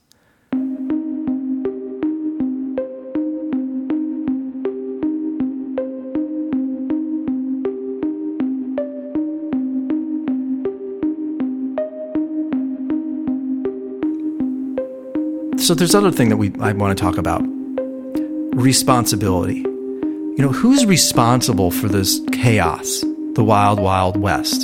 So 15.69 15.75
there's 15.75 15.93
other 15.93 16.09
thing 16.09 16.29
that 16.29 16.37
we 16.37 16.51
I 16.59 16.71
want 16.71 16.97
to 16.97 16.99
talk 16.99 17.19
about. 17.19 17.43
Responsibility. 18.55 19.57
You 19.57 20.37
know, 20.39 20.49
who's 20.49 20.83
responsible 20.83 21.69
for 21.69 21.87
this 21.87 22.19
chaos, 22.31 23.01
the 23.35 23.43
wild 23.43 23.79
wild 23.79 24.17
west? 24.17 24.63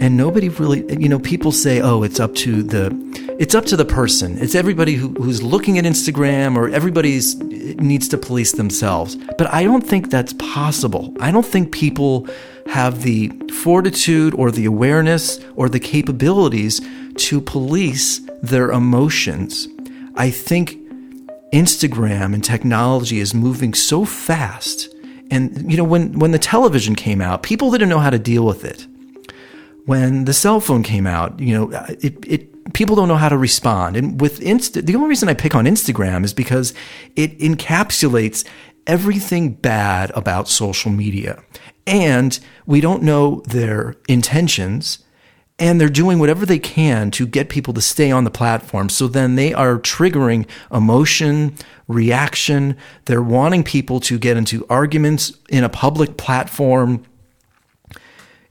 And 0.00 0.16
nobody 0.16 0.48
really, 0.48 0.90
you 0.98 1.06
know, 1.06 1.18
people 1.18 1.52
say, 1.52 1.82
"Oh, 1.82 2.02
it's 2.02 2.18
up 2.18 2.34
to 2.36 2.62
the 2.62 2.96
it's 3.38 3.54
up 3.54 3.66
to 3.66 3.76
the 3.76 3.84
person. 3.84 4.38
It's 4.38 4.54
everybody 4.54 4.94
who, 4.94 5.10
who's 5.10 5.42
looking 5.42 5.76
at 5.76 5.84
Instagram 5.84 6.56
or 6.56 6.70
everybody's 6.70 7.38
eh, 7.42 7.74
needs 7.76 8.08
to 8.08 8.16
police 8.16 8.52
themselves." 8.52 9.16
But 9.36 9.52
I 9.52 9.64
don't 9.64 9.86
think 9.86 10.08
that's 10.08 10.32
possible. 10.38 11.14
I 11.20 11.30
don't 11.30 11.44
think 11.44 11.72
people 11.72 12.26
have 12.68 13.02
the 13.02 13.30
fortitude 13.52 14.32
or 14.32 14.50
the 14.50 14.64
awareness 14.64 15.38
or 15.56 15.68
the 15.68 15.80
capabilities 15.80 16.80
to 17.16 17.42
police 17.42 18.22
their 18.42 18.70
emotions. 18.70 19.68
I 20.14 20.30
think 20.30 20.76
Instagram 21.52 22.34
and 22.34 22.44
technology 22.44 23.18
is 23.18 23.34
moving 23.34 23.74
so 23.74 24.04
fast. 24.04 24.94
And, 25.30 25.70
you 25.70 25.76
know, 25.76 25.84
when, 25.84 26.18
when 26.18 26.32
the 26.32 26.38
television 26.38 26.94
came 26.94 27.20
out, 27.20 27.42
people 27.42 27.70
didn't 27.70 27.88
know 27.88 27.98
how 27.98 28.10
to 28.10 28.18
deal 28.18 28.44
with 28.44 28.64
it. 28.64 28.86
When 29.86 30.24
the 30.24 30.34
cell 30.34 30.60
phone 30.60 30.82
came 30.82 31.06
out, 31.06 31.38
you 31.40 31.54
know, 31.54 31.86
it, 32.00 32.16
it, 32.26 32.74
people 32.74 32.96
don't 32.96 33.08
know 33.08 33.16
how 33.16 33.28
to 33.28 33.38
respond. 33.38 33.96
And 33.96 34.20
with 34.20 34.40
Insta, 34.40 34.84
the 34.84 34.94
only 34.94 35.08
reason 35.08 35.28
I 35.28 35.34
pick 35.34 35.54
on 35.54 35.64
Instagram 35.64 36.24
is 36.24 36.34
because 36.34 36.74
it 37.16 37.38
encapsulates 37.38 38.44
everything 38.86 39.52
bad 39.52 40.10
about 40.14 40.48
social 40.48 40.90
media. 40.90 41.42
And 41.86 42.38
we 42.66 42.80
don't 42.80 43.02
know 43.02 43.42
their 43.46 43.96
intentions 44.08 44.98
and 45.60 45.78
they're 45.78 45.90
doing 45.90 46.18
whatever 46.18 46.46
they 46.46 46.58
can 46.58 47.10
to 47.12 47.26
get 47.26 47.50
people 47.50 47.74
to 47.74 47.82
stay 47.82 48.10
on 48.10 48.24
the 48.24 48.30
platform. 48.30 48.88
So 48.88 49.06
then 49.06 49.36
they 49.36 49.52
are 49.52 49.78
triggering 49.78 50.48
emotion, 50.72 51.54
reaction. 51.86 52.76
They're 53.04 53.22
wanting 53.22 53.62
people 53.62 54.00
to 54.00 54.18
get 54.18 54.38
into 54.38 54.66
arguments 54.70 55.34
in 55.50 55.62
a 55.62 55.68
public 55.68 56.16
platform. 56.16 57.04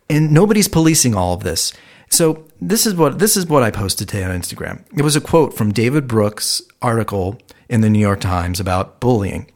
And 0.07 0.31
nobody's 0.31 0.67
policing 0.67 1.15
all 1.15 1.33
of 1.33 1.43
this. 1.43 1.73
So 2.11 2.45
this 2.61 2.85
is 2.85 2.93
what 2.93 3.19
this 3.19 3.35
is 3.35 3.47
what 3.47 3.63
I 3.63 3.71
posted 3.71 4.07
today 4.07 4.23
on 4.23 4.39
Instagram. 4.39 4.83
It 4.95 5.03
was 5.03 5.15
a 5.15 5.21
quote 5.21 5.55
from 5.55 5.71
David 5.71 6.07
Brooks' 6.07 6.61
article 6.81 7.39
in 7.69 7.81
the 7.81 7.89
New 7.89 7.99
York 7.99 8.19
Times 8.19 8.59
about 8.59 8.99
bullying. 8.99 9.51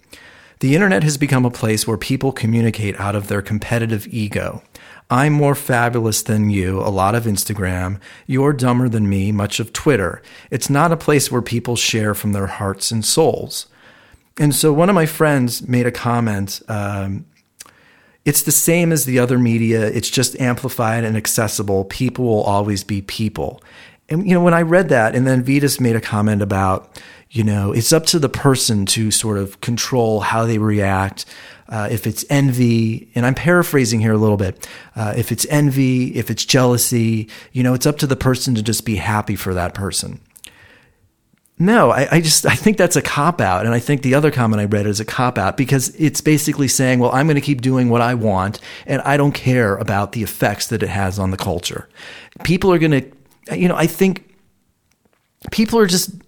The 0.59 0.75
internet 0.75 1.03
has 1.03 1.17
become 1.17 1.45
a 1.45 1.51
place 1.51 1.85
where 1.85 1.97
people 1.97 2.31
communicate 2.31 2.99
out 2.99 3.15
of 3.15 3.27
their 3.27 3.41
competitive 3.41 4.07
ego. 4.07 4.63
I'm 5.09 5.33
more 5.33 5.55
fabulous 5.55 6.23
than 6.23 6.49
you, 6.49 6.79
a 6.79 6.89
lot 6.89 7.15
of 7.15 7.25
Instagram. 7.25 7.99
You're 8.25 8.53
dumber 8.53 8.89
than 8.89 9.09
me, 9.09 9.31
much 9.31 9.59
of 9.59 9.73
Twitter. 9.73 10.21
It's 10.49 10.69
not 10.69 10.91
a 10.91 10.97
place 10.97 11.31
where 11.31 11.41
people 11.41 11.75
share 11.75 12.13
from 12.13 12.31
their 12.31 12.47
hearts 12.47 12.91
and 12.91 13.03
souls. 13.03 13.67
And 14.39 14.55
so 14.55 14.73
one 14.73 14.89
of 14.89 14.95
my 14.95 15.05
friends 15.05 15.67
made 15.67 15.85
a 15.85 15.91
comment. 15.91 16.61
Um, 16.67 17.25
it's 18.25 18.43
the 18.43 18.51
same 18.51 18.91
as 18.91 19.05
the 19.05 19.19
other 19.19 19.37
media. 19.37 19.85
It's 19.85 20.09
just 20.09 20.39
amplified 20.39 21.03
and 21.03 21.17
accessible. 21.17 21.85
People 21.85 22.25
will 22.25 22.43
always 22.43 22.83
be 22.83 23.01
people. 23.01 23.61
And, 24.09 24.27
you 24.27 24.33
know, 24.33 24.41
when 24.43 24.53
I 24.53 24.61
read 24.61 24.89
that, 24.89 25.15
and 25.15 25.27
then 25.27 25.43
Vitas 25.43 25.79
made 25.79 25.95
a 25.95 26.01
comment 26.01 26.41
about, 26.41 27.01
you 27.29 27.43
know, 27.43 27.71
it's 27.71 27.93
up 27.93 28.05
to 28.07 28.19
the 28.19 28.29
person 28.29 28.85
to 28.87 29.11
sort 29.11 29.37
of 29.37 29.59
control 29.61 30.21
how 30.21 30.45
they 30.45 30.57
react 30.57 31.25
uh, 31.69 31.87
if 31.91 32.05
it's 32.05 32.25
envy, 32.29 33.09
and 33.15 33.25
I'm 33.25 33.35
paraphrasing 33.35 33.99
here 33.99 34.13
a 34.13 34.17
little 34.17 34.37
bit, 34.37 34.67
uh, 34.95 35.13
if 35.15 35.31
it's 35.31 35.45
envy, 35.49 36.15
if 36.15 36.29
it's 36.29 36.45
jealousy, 36.45 37.29
you 37.51 37.63
know, 37.63 37.73
it's 37.73 37.85
up 37.85 37.97
to 37.99 38.07
the 38.07 38.15
person 38.15 38.55
to 38.55 38.63
just 38.63 38.85
be 38.85 38.95
happy 38.95 39.35
for 39.35 39.53
that 39.53 39.73
person. 39.73 40.19
No, 41.59 41.91
I, 41.91 42.07
I 42.11 42.21
just 42.21 42.45
I 42.45 42.55
think 42.55 42.77
that's 42.77 42.95
a 42.95 43.01
cop 43.01 43.39
out, 43.39 43.65
and 43.65 43.73
I 43.73 43.79
think 43.79 44.01
the 44.01 44.15
other 44.15 44.31
comment 44.31 44.59
I 44.59 44.65
read 44.65 44.87
is 44.87 44.99
a 44.99 45.05
cop 45.05 45.37
out 45.37 45.55
because 45.55 45.89
it's 45.95 46.19
basically 46.19 46.67
saying, 46.67 46.99
well, 46.99 47.11
I'm 47.11 47.27
going 47.27 47.35
to 47.35 47.41
keep 47.41 47.61
doing 47.61 47.89
what 47.89 48.01
I 48.01 48.15
want, 48.15 48.59
and 48.87 49.01
I 49.03 49.17
don't 49.17 49.33
care 49.33 49.75
about 49.77 50.13
the 50.13 50.23
effects 50.23 50.67
that 50.67 50.81
it 50.81 50.89
has 50.89 51.19
on 51.19 51.31
the 51.31 51.37
culture. 51.37 51.87
People 52.43 52.73
are 52.73 52.79
going 52.79 52.91
to, 52.91 53.57
you 53.57 53.67
know, 53.67 53.75
I 53.75 53.85
think 53.87 54.35
people 55.51 55.77
are 55.79 55.85
just 55.85 56.22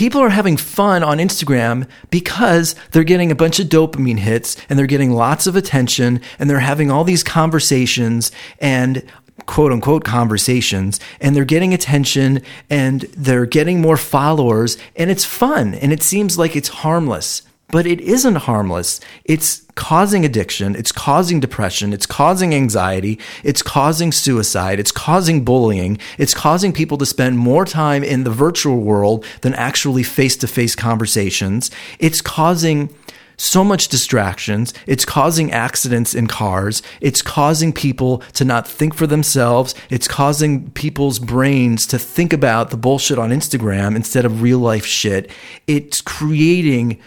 people 0.00 0.22
are 0.22 0.30
having 0.30 0.56
fun 0.56 1.02
on 1.02 1.18
Instagram 1.18 1.86
because 2.08 2.74
they're 2.90 3.04
getting 3.04 3.30
a 3.30 3.34
bunch 3.34 3.60
of 3.60 3.66
dopamine 3.66 4.18
hits 4.18 4.56
and 4.70 4.78
they're 4.78 4.86
getting 4.86 5.10
lots 5.10 5.46
of 5.46 5.56
attention 5.56 6.22
and 6.38 6.48
they're 6.48 6.58
having 6.58 6.90
all 6.90 7.04
these 7.04 7.22
conversations 7.22 8.32
and 8.60 9.02
quote 9.44 9.70
unquote 9.70 10.02
conversations 10.02 11.00
and 11.20 11.36
they're 11.36 11.44
getting 11.44 11.74
attention 11.74 12.40
and 12.70 13.02
they're 13.14 13.44
getting 13.44 13.82
more 13.82 13.98
followers 13.98 14.78
and 14.96 15.10
it's 15.10 15.26
fun 15.26 15.74
and 15.74 15.92
it 15.92 16.02
seems 16.02 16.38
like 16.38 16.56
it's 16.56 16.68
harmless 16.68 17.42
but 17.70 17.86
it 17.86 18.00
isn't 18.00 18.36
harmless. 18.36 19.00
It's 19.24 19.66
causing 19.74 20.24
addiction. 20.24 20.74
It's 20.74 20.92
causing 20.92 21.40
depression. 21.40 21.92
It's 21.92 22.06
causing 22.06 22.54
anxiety. 22.54 23.18
It's 23.44 23.62
causing 23.62 24.12
suicide. 24.12 24.78
It's 24.80 24.92
causing 24.92 25.44
bullying. 25.44 25.98
It's 26.18 26.34
causing 26.34 26.72
people 26.72 26.98
to 26.98 27.06
spend 27.06 27.38
more 27.38 27.64
time 27.64 28.02
in 28.04 28.24
the 28.24 28.30
virtual 28.30 28.80
world 28.80 29.24
than 29.42 29.54
actually 29.54 30.02
face 30.02 30.36
to 30.38 30.46
face 30.46 30.74
conversations. 30.74 31.70
It's 31.98 32.20
causing 32.20 32.94
so 33.40 33.64
much 33.64 33.88
distractions. 33.88 34.74
It's 34.86 35.06
causing 35.06 35.50
accidents 35.50 36.14
in 36.14 36.26
cars. 36.26 36.82
It's 37.00 37.22
causing 37.22 37.72
people 37.72 38.18
to 38.34 38.44
not 38.44 38.68
think 38.68 38.92
for 38.92 39.06
themselves. 39.06 39.74
It's 39.88 40.06
causing 40.06 40.70
people's 40.72 41.18
brains 41.18 41.86
to 41.86 41.98
think 41.98 42.34
about 42.34 42.68
the 42.68 42.76
bullshit 42.76 43.18
on 43.18 43.30
Instagram 43.30 43.96
instead 43.96 44.26
of 44.26 44.42
real 44.42 44.58
life 44.58 44.84
shit. 44.84 45.30
It's 45.66 46.02
creating 46.02 47.00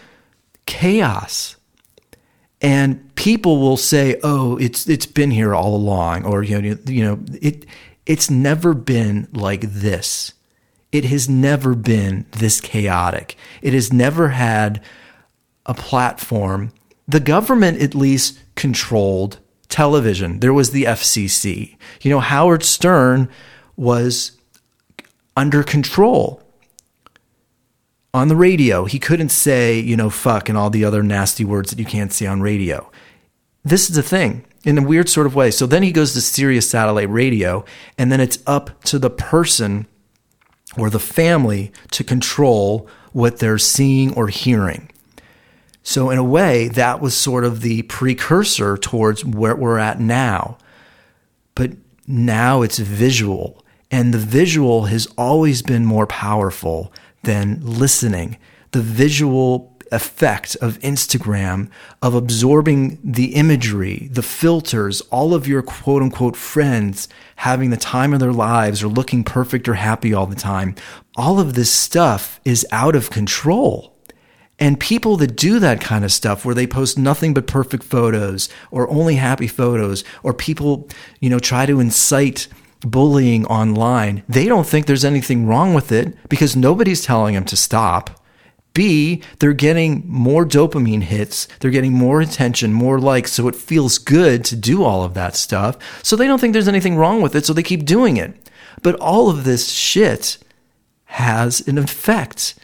chaos. 0.65 1.55
And 2.61 3.13
people 3.15 3.59
will 3.59 3.77
say, 3.77 4.19
"Oh, 4.23 4.57
it's 4.57 4.87
it's 4.87 5.05
been 5.05 5.31
here 5.31 5.53
all 5.53 5.75
along," 5.75 6.25
or 6.25 6.43
you 6.43 6.61
know, 6.61 6.77
you 6.85 7.03
know, 7.03 7.19
it 7.41 7.65
it's 8.05 8.29
never 8.29 8.73
been 8.73 9.27
like 9.33 9.61
this. 9.61 10.33
It 10.91 11.05
has 11.05 11.27
never 11.27 11.73
been 11.73 12.25
this 12.31 12.61
chaotic. 12.61 13.35
It 13.61 13.73
has 13.73 13.91
never 13.91 14.29
had 14.29 14.81
a 15.65 15.73
platform. 15.73 16.71
The 17.07 17.19
government 17.19 17.81
at 17.81 17.95
least 17.95 18.39
controlled 18.55 19.39
television. 19.69 20.39
There 20.39 20.53
was 20.53 20.69
the 20.69 20.83
FCC. 20.83 21.77
You 22.01 22.11
know, 22.11 22.19
Howard 22.19 22.63
Stern 22.63 23.27
was 23.75 24.33
under 25.35 25.63
control 25.63 26.42
on 28.13 28.27
the 28.27 28.35
radio, 28.35 28.85
he 28.85 28.99
couldn't 28.99 29.29
say, 29.29 29.79
you 29.79 29.97
know, 29.97 30.09
fuck 30.09 30.47
and 30.49 30.57
all 30.57 30.69
the 30.69 30.85
other 30.85 31.01
nasty 31.01 31.43
words 31.43 31.71
that 31.71 31.79
you 31.79 31.85
can't 31.85 32.13
say 32.13 32.27
on 32.27 32.41
radio. 32.41 32.91
This 33.63 33.89
is 33.89 33.95
the 33.95 34.03
thing 34.03 34.45
in 34.63 34.77
a 34.77 34.83
weird 34.83 35.09
sort 35.09 35.25
of 35.25 35.35
way. 35.35 35.51
So 35.51 35.65
then 35.65 35.83
he 35.83 35.91
goes 35.91 36.13
to 36.13 36.21
Sirius 36.21 36.69
satellite 36.69 37.09
radio, 37.09 37.65
and 37.97 38.11
then 38.11 38.19
it's 38.19 38.39
up 38.45 38.81
to 38.83 38.99
the 38.99 39.09
person 39.09 39.87
or 40.77 40.89
the 40.89 40.99
family 40.99 41.71
to 41.91 42.03
control 42.03 42.87
what 43.11 43.39
they're 43.39 43.57
seeing 43.57 44.13
or 44.15 44.27
hearing. 44.27 44.89
So, 45.85 46.09
in 46.09 46.17
a 46.17 46.23
way, 46.23 46.69
that 46.69 47.01
was 47.01 47.13
sort 47.13 47.43
of 47.43 47.59
the 47.59 47.81
precursor 47.83 48.77
towards 48.77 49.25
where 49.25 49.55
we're 49.55 49.77
at 49.77 49.99
now. 49.99 50.57
but 51.55 51.71
now 52.07 52.61
it's 52.61 52.79
visual. 52.79 53.63
And 53.91 54.13
the 54.13 54.17
visual 54.17 54.85
has 54.85 55.07
always 55.17 55.61
been 55.61 55.85
more 55.85 56.07
powerful 56.07 56.91
than 57.23 57.59
listening. 57.61 58.37
The 58.71 58.81
visual 58.81 59.73
effect 59.91 60.55
of 60.55 60.79
Instagram, 60.79 61.69
of 62.01 62.15
absorbing 62.15 62.99
the 63.03 63.35
imagery, 63.35 64.09
the 64.11 64.23
filters, 64.23 65.01
all 65.11 65.33
of 65.33 65.47
your 65.47 65.61
quote 65.61 66.01
unquote 66.01 66.35
friends 66.35 67.07
having 67.37 67.69
the 67.69 67.77
time 67.77 68.13
of 68.13 68.19
their 68.19 68.33
lives 68.33 68.83
or 68.83 68.87
looking 68.87 69.23
perfect 69.23 69.69
or 69.69 69.75
happy 69.75 70.13
all 70.13 70.25
the 70.25 70.35
time. 70.35 70.75
All 71.15 71.39
of 71.39 71.53
this 71.53 71.71
stuff 71.71 72.39
is 72.43 72.65
out 72.71 72.95
of 72.95 73.11
control. 73.11 73.93
And 74.59 74.79
people 74.79 75.17
that 75.17 75.35
do 75.35 75.59
that 75.59 75.81
kind 75.81 76.05
of 76.05 76.11
stuff 76.11 76.45
where 76.45 76.55
they 76.55 76.67
post 76.67 76.97
nothing 76.97 77.33
but 77.33 77.47
perfect 77.47 77.83
photos 77.83 78.49
or 78.71 78.89
only 78.89 79.15
happy 79.15 79.47
photos 79.47 80.03
or 80.21 80.33
people, 80.33 80.87
you 81.19 81.29
know, 81.29 81.39
try 81.39 81.65
to 81.65 81.79
incite 81.79 82.47
bullying 82.83 83.45
online, 83.45 84.23
they 84.27 84.45
don't 84.45 84.67
think 84.67 84.85
there's 84.85 85.05
anything 85.05 85.47
wrong 85.47 85.73
with 85.73 85.91
it 85.91 86.15
because 86.29 86.55
nobody's 86.55 87.03
telling 87.03 87.35
them 87.35 87.45
to 87.45 87.57
stop. 87.57 88.19
B, 88.73 89.21
they're 89.39 89.53
getting 89.53 90.03
more 90.07 90.45
dopamine 90.45 91.03
hits. 91.03 91.47
They're 91.59 91.71
getting 91.71 91.93
more 91.93 92.21
attention, 92.21 92.73
more 92.73 92.99
likes. 92.99 93.31
So 93.31 93.47
it 93.47 93.55
feels 93.55 93.99
good 93.99 94.43
to 94.45 94.55
do 94.55 94.83
all 94.83 95.03
of 95.03 95.13
that 95.13 95.35
stuff. 95.35 95.77
So 96.03 96.15
they 96.15 96.25
don't 96.25 96.39
think 96.39 96.53
there's 96.53 96.67
anything 96.67 96.95
wrong 96.95 97.21
with 97.21 97.35
it. 97.35 97.45
So 97.45 97.53
they 97.53 97.63
keep 97.63 97.85
doing 97.85 98.17
it. 98.17 98.35
But 98.81 98.95
all 98.95 99.29
of 99.29 99.43
this 99.43 99.69
shit 99.69 100.39
has 101.05 101.65
an 101.67 101.77
effect. 101.77 102.55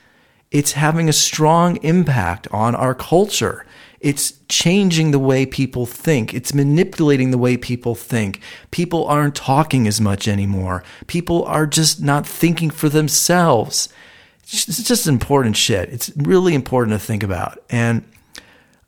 It's 0.50 0.72
having 0.72 1.08
a 1.08 1.14
strong 1.14 1.78
impact 1.84 2.48
on 2.52 2.74
our 2.74 2.96
culture. 2.96 3.66
It's 4.02 4.34
changing 4.48 5.12
the 5.12 5.20
way 5.20 5.46
people 5.46 5.86
think. 5.86 6.34
It's 6.34 6.54
manipulating 6.54 7.32
the 7.32 7.38
way 7.38 7.58
people 7.58 7.96
think. 7.96 8.42
People 8.72 9.06
aren't 9.06 9.36
talking 9.36 9.88
as 9.88 10.00
much 10.00 10.28
anymore. 10.28 10.84
People 11.08 11.44
are 11.46 11.68
just 11.68 12.02
not 12.02 12.26
thinking 12.26 12.70
for 12.70 12.88
themselves. 12.88 13.90
It's 14.44 14.84
just 14.84 15.08
important 15.08 15.58
shit. 15.58 15.90
It's 15.90 16.12
really 16.16 16.56
important 16.56 17.00
to 17.00 17.06
think 17.06 17.24
about. 17.24 17.62
And 17.70 18.04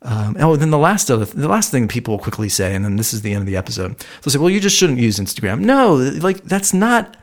um, 0.04 0.36
oh, 0.40 0.56
then 0.56 0.70
the 0.70 0.78
last 0.78 1.10
other, 1.10 1.24
the 1.24 1.48
last 1.48 1.70
thing 1.70 1.86
people 1.86 2.14
will 2.14 2.22
quickly 2.22 2.48
say, 2.48 2.74
and 2.74 2.84
then 2.84 2.96
this 2.96 3.12
is 3.12 3.22
the 3.22 3.32
end 3.32 3.42
of 3.42 3.46
the 3.46 3.56
episode. 3.56 3.96
They'll 4.22 4.32
say, 4.32 4.38
"Well, 4.38 4.50
you 4.50 4.58
just 4.58 4.76
shouldn't 4.76 4.98
use 4.98 5.18
Instagram." 5.18 5.60
No, 5.60 5.94
like 5.94 6.42
that's 6.42 6.74
not. 6.74 7.16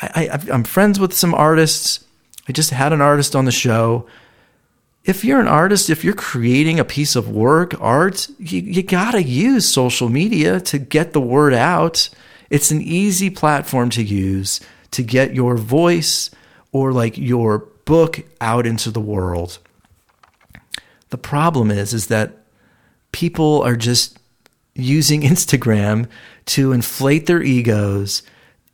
I, 0.00 0.28
I 0.28 0.52
I'm 0.52 0.62
friends 0.62 1.00
with 1.00 1.12
some 1.12 1.34
artists. 1.34 2.04
I 2.48 2.52
just 2.52 2.70
had 2.70 2.92
an 2.92 3.00
artist 3.00 3.34
on 3.34 3.46
the 3.46 3.50
show. 3.50 4.06
If 5.04 5.24
you're 5.24 5.40
an 5.40 5.48
artist, 5.48 5.88
if 5.88 6.04
you're 6.04 6.14
creating 6.14 6.78
a 6.78 6.84
piece 6.84 7.16
of 7.16 7.30
work, 7.30 7.74
art, 7.80 8.28
you, 8.38 8.60
you 8.60 8.82
gotta 8.82 9.22
use 9.22 9.66
social 9.66 10.08
media 10.08 10.60
to 10.60 10.78
get 10.78 11.12
the 11.12 11.20
word 11.20 11.54
out. 11.54 12.10
It's 12.50 12.70
an 12.70 12.82
easy 12.82 13.30
platform 13.30 13.90
to 13.90 14.02
use 14.02 14.60
to 14.90 15.02
get 15.02 15.34
your 15.34 15.56
voice 15.56 16.30
or 16.72 16.92
like 16.92 17.16
your 17.16 17.58
book 17.84 18.20
out 18.40 18.66
into 18.66 18.90
the 18.90 19.00
world. 19.00 19.58
The 21.10 21.18
problem 21.18 21.70
is 21.70 21.94
is 21.94 22.08
that 22.08 22.36
people 23.12 23.62
are 23.62 23.76
just 23.76 24.18
using 24.74 25.22
Instagram 25.32 26.08
to 26.46 26.72
inflate 26.72 27.26
their 27.26 27.42
egos, 27.42 28.22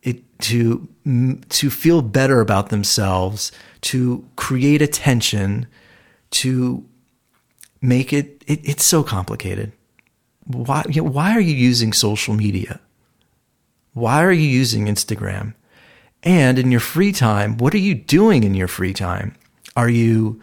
it, 0.03 0.23
to 0.41 0.89
to 1.49 1.71
feel 1.71 2.03
better 2.03 2.41
about 2.41 2.71
themselves, 2.71 3.53
to 3.83 4.27
create 4.37 4.83
attention, 4.83 5.67
to 6.35 6.85
make 7.81 8.13
it, 8.13 8.43
it 8.47 8.61
it's 8.69 8.85
so 8.85 9.03
complicated. 9.03 9.73
Why 10.47 10.85
you 10.89 11.03
know, 11.03 11.11
why 11.11 11.33
are 11.33 11.41
you 11.41 11.55
using 11.55 11.93
social 11.93 12.35
media? 12.35 12.81
Why 13.93 14.25
are 14.25 14.33
you 14.33 14.49
using 14.49 14.87
Instagram? 14.87 15.55
And 16.23 16.59
in 16.59 16.71
your 16.71 16.81
free 16.81 17.13
time, 17.13 17.59
what 17.59 17.75
are 17.75 17.79
you 17.79 17.95
doing 17.95 18.45
in 18.45 18.55
your 18.55 18.69
free 18.69 18.93
time? 18.95 19.37
Are 19.77 19.89
you 19.89 20.41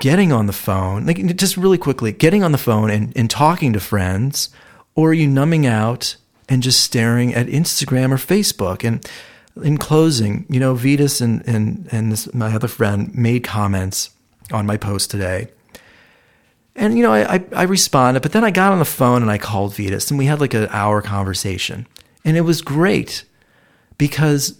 getting 0.00 0.32
on 0.32 0.46
the 0.46 0.52
phone, 0.52 1.06
like 1.06 1.36
just 1.36 1.56
really 1.56 1.78
quickly, 1.78 2.10
getting 2.10 2.42
on 2.42 2.52
the 2.52 2.58
phone 2.58 2.90
and, 2.90 3.12
and 3.16 3.30
talking 3.30 3.72
to 3.74 3.80
friends, 3.80 4.48
or 4.94 5.10
are 5.10 5.14
you 5.14 5.28
numbing 5.28 5.66
out 5.66 6.16
and 6.48 6.62
just 6.62 6.82
staring 6.82 7.34
at 7.34 7.46
Instagram 7.46 8.10
or 8.10 8.16
Facebook? 8.16 8.82
And 8.84 9.08
in 9.62 9.78
closing, 9.78 10.46
you 10.48 10.58
know, 10.58 10.74
Vitas 10.74 11.20
and 11.20 11.46
and 11.46 11.88
and 11.92 12.10
this, 12.10 12.32
my 12.34 12.52
other 12.52 12.68
friend 12.68 13.14
made 13.14 13.44
comments 13.44 14.10
on 14.52 14.66
my 14.66 14.76
post 14.76 15.10
today. 15.10 15.48
And 16.76 16.96
you 16.96 17.02
know, 17.02 17.12
I, 17.12 17.36
I, 17.36 17.44
I 17.52 17.62
responded, 17.64 18.22
but 18.22 18.32
then 18.32 18.44
I 18.44 18.50
got 18.50 18.72
on 18.72 18.78
the 18.78 18.84
phone 18.84 19.22
and 19.22 19.30
I 19.30 19.38
called 19.38 19.72
Vitas 19.72 20.10
and 20.10 20.18
we 20.18 20.26
had 20.26 20.40
like 20.40 20.54
an 20.54 20.68
hour 20.70 21.00
conversation. 21.02 21.86
And 22.24 22.36
it 22.36 22.42
was 22.42 22.62
great 22.62 23.24
because 23.96 24.58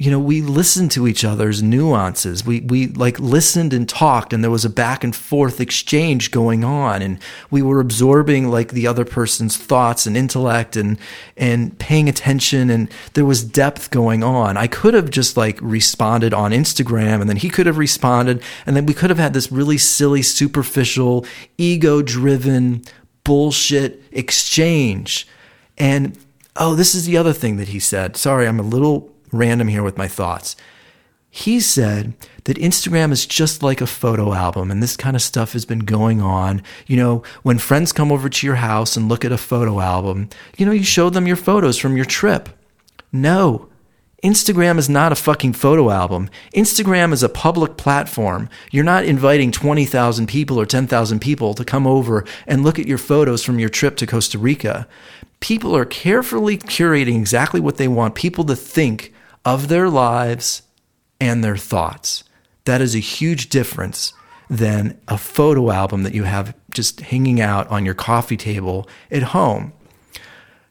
you 0.00 0.10
know 0.10 0.18
we 0.18 0.40
listened 0.40 0.90
to 0.92 1.06
each 1.06 1.26
other's 1.26 1.62
nuances. 1.62 2.42
We 2.42 2.62
we 2.62 2.86
like 2.86 3.20
listened 3.20 3.74
and 3.74 3.86
talked 3.86 4.32
and 4.32 4.42
there 4.42 4.50
was 4.50 4.64
a 4.64 4.70
back 4.70 5.04
and 5.04 5.14
forth 5.14 5.60
exchange 5.60 6.30
going 6.30 6.64
on 6.64 7.02
and 7.02 7.18
we 7.50 7.60
were 7.60 7.80
absorbing 7.80 8.48
like 8.48 8.72
the 8.72 8.86
other 8.86 9.04
person's 9.04 9.58
thoughts 9.58 10.06
and 10.06 10.16
intellect 10.16 10.74
and 10.74 10.98
and 11.36 11.78
paying 11.78 12.08
attention 12.08 12.70
and 12.70 12.90
there 13.12 13.26
was 13.26 13.44
depth 13.44 13.90
going 13.90 14.24
on. 14.24 14.56
I 14.56 14.68
could 14.68 14.94
have 14.94 15.10
just 15.10 15.36
like 15.36 15.58
responded 15.60 16.32
on 16.32 16.52
instagram 16.52 17.20
and 17.20 17.28
then 17.28 17.36
he 17.36 17.50
could 17.50 17.66
have 17.66 17.76
responded 17.76 18.42
and 18.64 18.74
then 18.74 18.86
we 18.86 18.94
could 18.94 19.10
have 19.10 19.18
had 19.18 19.34
this 19.34 19.52
really 19.52 19.76
silly 19.76 20.22
superficial 20.22 21.26
ego 21.58 22.00
driven 22.00 22.84
bullshit 23.22 24.02
exchange. 24.12 25.28
And 25.76 26.16
Oh, 26.56 26.74
this 26.74 26.94
is 26.94 27.06
the 27.06 27.16
other 27.16 27.32
thing 27.32 27.56
that 27.58 27.68
he 27.68 27.78
said. 27.78 28.16
Sorry, 28.16 28.46
I'm 28.46 28.58
a 28.58 28.64
little 28.64 29.10
random 29.32 29.68
here 29.68 29.82
with 29.82 29.98
my 29.98 30.08
thoughts. 30.08 30.56
He 31.32 31.60
said 31.60 32.14
that 32.44 32.56
Instagram 32.56 33.12
is 33.12 33.24
just 33.24 33.62
like 33.62 33.80
a 33.80 33.86
photo 33.86 34.32
album, 34.32 34.70
and 34.70 34.82
this 34.82 34.96
kind 34.96 35.14
of 35.14 35.22
stuff 35.22 35.52
has 35.52 35.64
been 35.64 35.80
going 35.80 36.20
on. 36.20 36.62
You 36.86 36.96
know, 36.96 37.22
when 37.42 37.58
friends 37.58 37.92
come 37.92 38.10
over 38.10 38.28
to 38.28 38.46
your 38.46 38.56
house 38.56 38.96
and 38.96 39.08
look 39.08 39.24
at 39.24 39.30
a 39.30 39.38
photo 39.38 39.78
album, 39.78 40.28
you 40.56 40.66
know, 40.66 40.72
you 40.72 40.82
show 40.82 41.08
them 41.08 41.28
your 41.28 41.36
photos 41.36 41.78
from 41.78 41.96
your 41.96 42.04
trip. 42.04 42.48
No, 43.12 43.68
Instagram 44.24 44.76
is 44.76 44.88
not 44.88 45.12
a 45.12 45.16
fucking 45.16 45.52
photo 45.52 45.90
album. 45.90 46.28
Instagram 46.52 47.12
is 47.12 47.22
a 47.22 47.28
public 47.28 47.76
platform. 47.76 48.50
You're 48.72 48.84
not 48.84 49.04
inviting 49.04 49.52
20,000 49.52 50.26
people 50.26 50.58
or 50.58 50.66
10,000 50.66 51.20
people 51.20 51.54
to 51.54 51.64
come 51.64 51.86
over 51.86 52.24
and 52.48 52.64
look 52.64 52.80
at 52.80 52.88
your 52.88 52.98
photos 52.98 53.44
from 53.44 53.60
your 53.60 53.68
trip 53.68 53.96
to 53.98 54.06
Costa 54.06 54.36
Rica 54.36 54.88
people 55.40 55.74
are 55.74 55.86
carefully 55.86 56.58
curating 56.58 57.16
exactly 57.16 57.60
what 57.60 57.78
they 57.78 57.88
want 57.88 58.14
people 58.14 58.44
to 58.44 58.54
think 58.54 59.12
of 59.44 59.68
their 59.68 59.88
lives 59.88 60.62
and 61.20 61.42
their 61.44 61.56
thoughts. 61.56 62.24
That 62.64 62.80
is 62.80 62.94
a 62.94 63.00
huge 63.00 63.48
difference 63.48 64.12
than 64.48 65.00
a 65.06 65.16
photo 65.16 65.70
album 65.70 66.02
that 66.02 66.14
you 66.14 66.24
have 66.24 66.54
just 66.72 67.00
hanging 67.00 67.40
out 67.40 67.68
on 67.68 67.84
your 67.84 67.94
coffee 67.94 68.36
table 68.36 68.88
at 69.10 69.22
home. 69.22 69.72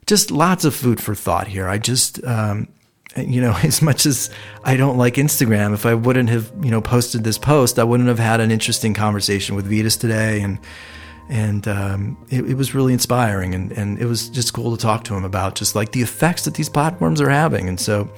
Just 0.05 0.31
lots 0.31 0.65
of 0.65 0.75
food 0.75 1.01
for 1.01 1.15
thought 1.15 1.47
here. 1.47 1.67
I 1.67 1.77
just, 1.77 2.23
um, 2.25 2.67
you 3.15 3.41
know, 3.41 3.55
as 3.63 3.81
much 3.81 4.05
as 4.05 4.29
I 4.63 4.75
don't 4.75 4.97
like 4.97 5.15
Instagram, 5.15 5.73
if 5.73 5.85
I 5.85 5.93
wouldn't 5.93 6.29
have, 6.29 6.51
you 6.61 6.71
know, 6.71 6.81
posted 6.81 7.23
this 7.23 7.37
post, 7.37 7.79
I 7.79 7.83
wouldn't 7.83 8.09
have 8.09 8.19
had 8.19 8.41
an 8.41 8.51
interesting 8.51 8.93
conversation 8.93 9.55
with 9.55 9.69
Vitas 9.69 9.99
today. 9.99 10.41
And, 10.41 10.59
and 11.29 11.67
um, 11.67 12.17
it, 12.29 12.49
it, 12.49 12.55
was 12.55 12.73
really 12.73 12.91
inspiring 12.91 13.53
and, 13.53 13.71
and 13.71 13.99
it 13.99 14.07
was 14.07 14.29
just 14.29 14.51
cool 14.53 14.75
to 14.75 14.81
talk 14.81 15.03
to 15.05 15.15
him 15.15 15.23
about 15.23 15.53
just 15.53 15.75
like 15.75 15.91
the 15.91 16.01
effects 16.01 16.45
that 16.45 16.55
these 16.55 16.69
platforms 16.69 17.21
are 17.21 17.29
having 17.29 17.69
and 17.69 17.79
so 17.79 18.09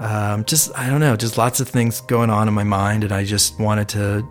um, 0.00 0.44
just 0.44 0.70
i 0.76 0.88
don't 0.88 1.00
know 1.00 1.16
just 1.16 1.38
lots 1.38 1.60
of 1.60 1.68
things 1.68 2.00
going 2.02 2.30
on 2.30 2.48
in 2.48 2.54
my 2.54 2.64
mind 2.64 3.04
and 3.04 3.12
i 3.12 3.24
just 3.24 3.58
wanted 3.60 3.88
to 3.88 4.26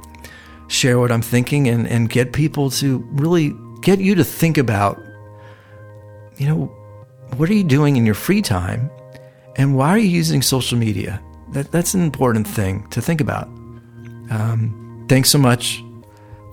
share 0.68 1.00
what 1.00 1.12
i'm 1.12 1.22
thinking 1.22 1.68
and, 1.68 1.88
and 1.88 2.10
get 2.10 2.34
people 2.34 2.70
to 2.70 3.00
really 3.12 3.56
get 3.82 4.00
you 4.00 4.14
to 4.14 4.24
think 4.24 4.58
about 4.58 5.02
you 6.38 6.48
know 6.48 6.66
what 7.38 7.50
are 7.50 7.54
you 7.54 7.64
doing 7.64 7.96
in 7.96 8.06
your 8.06 8.16
free 8.16 8.42
time 8.42 8.90
and 9.60 9.76
why 9.76 9.90
are 9.90 9.98
you 9.98 10.08
using 10.08 10.42
social 10.42 10.78
media? 10.78 11.22
That, 11.50 11.70
that's 11.70 11.94
an 11.94 12.02
important 12.02 12.48
thing 12.48 12.88
to 12.92 13.02
think 13.02 13.20
about. 13.20 13.48
Um, 14.30 15.06
thanks 15.10 15.30
so 15.30 15.38
much 15.38 15.84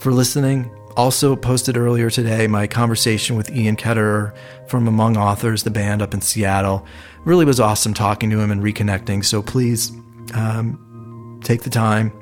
for 0.01 0.11
listening 0.11 0.69
also 0.97 1.37
posted 1.37 1.77
earlier 1.77 2.11
today 2.11 2.47
my 2.47 2.67
conversation 2.67 3.37
with 3.37 3.51
Ian 3.51 3.77
Ketterer 3.77 4.35
from 4.67 4.89
Among 4.89 5.17
Authors, 5.17 5.63
the 5.63 5.71
band 5.71 6.03
up 6.03 6.15
in 6.15 6.21
Seattle. 6.21 6.87
Really 7.25 7.45
was 7.45 7.61
awesome 7.61 7.93
talking 7.95 8.31
to 8.31 8.41
him 8.41 8.51
and 8.51 8.63
reconnecting. 8.63 9.25
So 9.25 9.43
please 9.43 9.93
um, 10.35 11.41
take 11.45 11.63
the 11.63 11.71
time, 11.71 12.13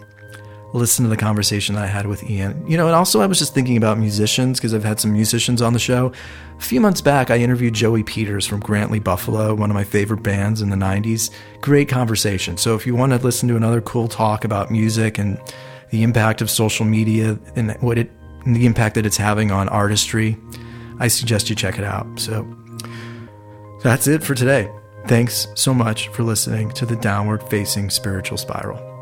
listen 0.73 1.05
to 1.05 1.09
the 1.09 1.17
conversation 1.17 1.77
that 1.77 1.85
I 1.85 1.87
had 1.87 2.07
with 2.07 2.29
Ian. 2.29 2.69
You 2.69 2.77
know, 2.77 2.87
and 2.87 2.95
also 2.97 3.21
I 3.21 3.27
was 3.27 3.39
just 3.39 3.55
thinking 3.55 3.77
about 3.77 3.97
musicians 3.97 4.59
because 4.59 4.75
I've 4.75 4.85
had 4.85 4.99
some 4.99 5.13
musicians 5.13 5.63
on 5.63 5.73
the 5.73 5.79
show. 5.79 6.13
A 6.59 6.63
few 6.63 6.81
months 6.81 7.01
back, 7.01 7.31
I 7.31 7.39
interviewed 7.39 7.75
Joey 7.75 8.03
Peters 8.03 8.47
from 8.47 8.61
Grant 8.61 8.91
Lee 8.91 8.99
Buffalo, 8.99 9.55
one 9.55 9.71
of 9.71 9.75
my 9.75 9.85
favorite 9.85 10.23
bands 10.23 10.61
in 10.61 10.71
the 10.71 10.77
90s. 10.77 11.31
Great 11.61 11.89
conversation. 11.89 12.57
So 12.57 12.75
if 12.75 12.87
you 12.87 12.97
want 12.97 13.13
to 13.13 13.19
listen 13.19 13.49
to 13.51 13.57
another 13.57 13.81
cool 13.81 14.09
talk 14.09 14.45
about 14.45 14.71
music 14.71 15.19
and 15.19 15.41
the 15.91 16.03
impact 16.03 16.43
of 16.43 16.51
social 16.51 16.85
media 16.85 17.39
and 17.55 17.73
what 17.81 17.99
it 17.99 18.11
and 18.45 18.55
the 18.55 18.67
impact 18.67 18.95
that 18.95 19.07
it's 19.07 19.17
having 19.17 19.51
on 19.51 19.69
artistry, 19.69 20.37
I 20.99 21.09
suggest 21.09 21.51
you 21.51 21.57
check 21.57 21.79
it 21.79 21.85
out. 21.85 22.07
So, 22.19 22.47
That's 23.83 24.07
it 24.07 24.23
for 24.23 24.35
today. 24.35 24.71
Thanks 25.07 25.47
so 25.55 25.75
much 25.75 26.09
for 26.09 26.23
listening 26.23 26.71
to 26.71 26.87
the 26.87 26.97
Downward 26.97 27.43
Facing 27.51 27.91
Spiritual 27.91 28.39
Spiral. 28.39 28.94